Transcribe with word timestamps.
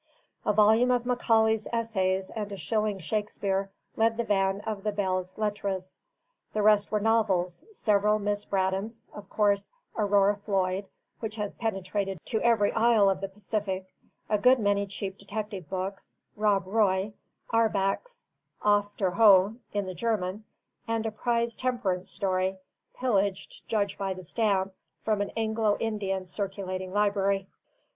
A 0.47 0.51
volume 0.51 0.89
of 0.89 1.05
Macaulay's 1.05 1.67
Essays 1.71 2.31
and 2.31 2.51
a 2.51 2.57
shilling 2.57 2.97
Shakespeare 2.97 3.69
led 3.95 4.17
the 4.17 4.23
van 4.23 4.61
of 4.61 4.81
the 4.81 4.91
belles 4.91 5.37
lettres; 5.37 5.99
the 6.53 6.63
rest 6.63 6.91
were 6.91 6.99
novels: 6.99 7.63
several 7.71 8.17
Miss 8.17 8.43
Braddons 8.43 9.05
of 9.13 9.29
course, 9.29 9.69
Aurora 9.95 10.37
Floyd, 10.37 10.87
which 11.19 11.35
has 11.35 11.53
penetrated 11.53 12.17
to 12.25 12.41
every 12.41 12.71
isle 12.71 13.11
of 13.11 13.21
the 13.21 13.29
Pacific, 13.29 13.93
a 14.27 14.39
good 14.39 14.57
many 14.57 14.87
cheap 14.87 15.19
detective 15.19 15.69
books, 15.69 16.15
Rob 16.35 16.63
Roy, 16.65 17.13
Auerbach's 17.53 18.25
Auf 18.63 18.97
der 18.97 19.11
Hohe 19.11 19.57
in 19.71 19.85
the 19.85 19.93
German, 19.93 20.45
and 20.87 21.05
a 21.05 21.11
prize 21.11 21.55
temperance 21.55 22.09
story, 22.09 22.57
pillaged 22.95 23.51
(to 23.61 23.67
judge 23.67 23.99
by 23.99 24.15
the 24.15 24.23
stamp) 24.23 24.73
from 25.03 25.21
an 25.21 25.29
Anglo 25.37 25.77
Indian 25.77 26.25
circulating 26.25 26.91
library. 26.91 27.47